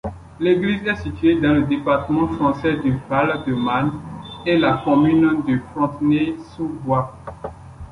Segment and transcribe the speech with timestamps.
[0.39, 4.01] L'église est située dans le département français du Val-de-Marne
[4.47, 7.13] et la commune de Fontenay-sous-Bois.